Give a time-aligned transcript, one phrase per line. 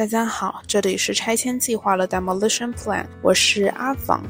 [0.00, 4.24] 大家好，这里是拆迁计划的 Demolition Plan，我是阿房。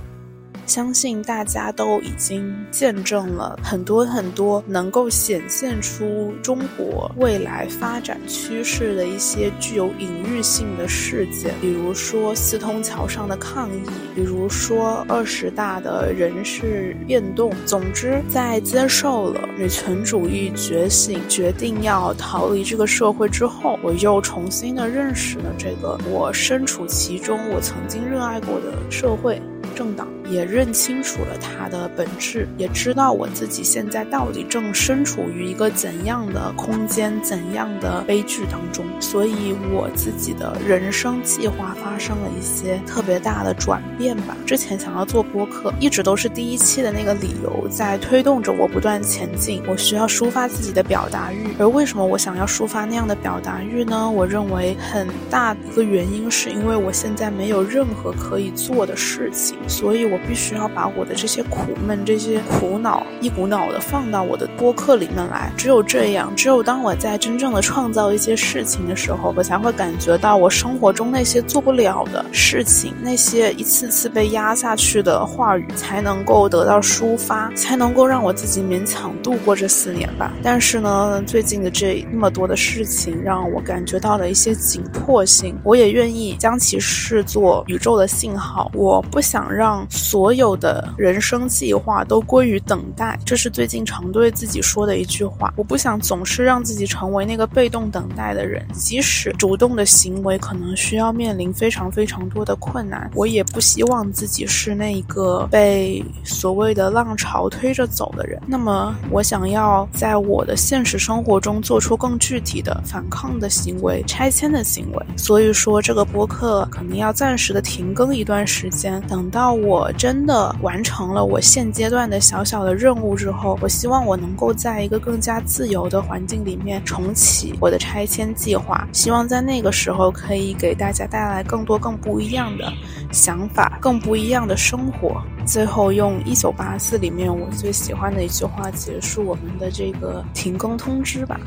[0.70, 13.80] 相信大家都已经见证了很多很多能够显现出中国未来发展趋势的一些具有隐喻性的事件，比如说四通桥上的抗议，
[14.14, 17.50] 比如说二十大的人事变动。
[17.66, 29.42] 总之，在接受了女权主义觉醒，决定要逃离这个社会之后，我又重新的认识了这个我身处其中，我曾经热爱过的社会。
[29.74, 44.36] 政党也认清楚了它的本质，也知道我自己现在到底正身处于一个怎样的空间、怎样的悲剧当中，所以我自己的人生计划发生了一些特别大的转变吧。
[44.46, 49.62] 之前想要做播客，一直都是第一期的那个理由在推动着我不断前进。
[49.66, 54.10] 我需要抒发自己的表达欲，而为什么我想要抒发那样的表达欲呢？
[54.10, 59.56] 我认为很大一个原因是因为我现在没有任何可以做的事情。
[59.66, 65.52] 所以我必须要把我的这些苦闷、这些苦恼一股脑的放到我的播客里面来。
[65.56, 80.32] 只有这样，只有当我在真正的创造一些事情的时候，我才会感觉到我生活中那些做不了的事情，那些一次次被压下去的话语，才能够得到抒发，才能够让我自己勉强度过这四年吧。
[80.42, 85.58] 但是呢，最近的这那么多的事情，让我感觉到了一些紧迫性。
[85.62, 88.70] 我也愿意将其视作宇宙的信号。
[88.74, 89.86] 我不想让。
[89.90, 95.52] 所有的人生计划都归于等待，这是最近常对自己说的一句话。
[95.56, 108.40] 我不想总是让自己成为那个被动等待的人，即使主动的行为可能需要面临非常非常多的困难，我也不希望自己是那一个被所谓的浪潮推着走的人。
[108.46, 115.06] 那么，我想要在我的现实生活中做出更具体的反抗的行为、拆迁的行为。
[115.16, 119.39] 所以说，这个播客可能要暂时的停更一段时间，等到。
[119.40, 128.86] 到我真的完成了我现阶段的小小的任务之后，我希望我能够在一个更加自由的环境里面重启我的拆迁计划。
[128.92, 132.70] 希望在那个时候可以给大家带来更多更不一样的
[133.12, 135.22] 想法，更不一样的生活。
[135.46, 141.40] 最后用一九八四里面我最喜欢的一句话结束我们的这个停更通知吧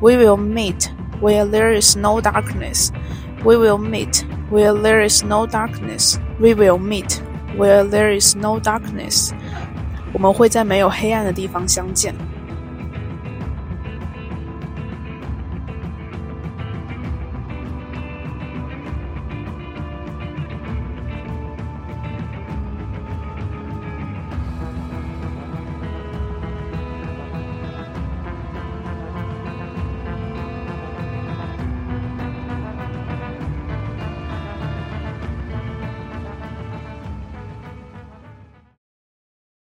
[0.00, 0.88] ：We will meet
[1.22, 2.88] where there is no darkness.
[3.44, 6.19] We will meet where there is no darkness.
[6.39, 7.21] We will meet
[7.55, 9.31] where there is no darkness.
[10.13, 12.13] 我们会在没有黑暗的地方相见。